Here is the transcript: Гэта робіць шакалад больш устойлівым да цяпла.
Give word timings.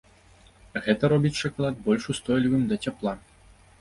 Гэта 0.85 1.03
робіць 1.13 1.33
шакалад 1.41 1.75
больш 1.89 2.03
устойлівым 2.15 2.65
да 2.73 2.81
цяпла. 2.89 3.13